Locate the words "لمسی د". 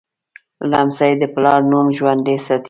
0.71-1.23